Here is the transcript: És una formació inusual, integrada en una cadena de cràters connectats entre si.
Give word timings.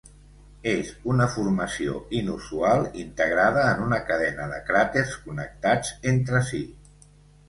És 0.69 0.87
una 1.15 1.25
formació 1.33 1.99
inusual, 2.19 2.85
integrada 3.03 3.65
en 3.73 3.83
una 3.89 3.99
cadena 4.07 4.47
de 4.55 4.57
cràters 4.71 5.13
connectats 5.27 5.93
entre 6.13 6.43
si. 6.49 6.63